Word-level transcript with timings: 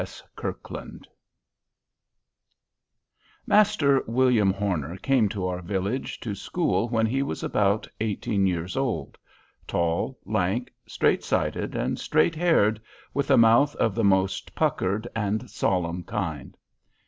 S. 0.01 0.23
Kirkland 0.35 1.05
(1801–1864) 3.47 3.47
Master 3.47 4.03
William 4.07 4.51
Horner 4.51 4.97
came 4.97 5.29
to 5.29 5.45
our 5.45 5.61
village 5.61 6.19
to 6.21 6.33
school 6.33 6.89
when 6.89 7.05
he 7.05 7.21
was 7.21 7.43
about 7.43 7.87
eighteen 7.99 8.47
years 8.47 8.75
old: 8.75 9.19
tall, 9.67 10.17
lank, 10.25 10.73
straight 10.87 11.23
sided, 11.23 11.75
and 11.75 11.99
straight 11.99 12.33
haired, 12.33 12.81
with 13.13 13.29
a 13.29 13.37
mouth 13.37 13.75
of 13.75 13.93
the 13.93 14.03
most 14.03 14.55
puckered 14.55 15.07
and 15.15 15.47
solemn 15.47 16.03
kind. 16.03 16.57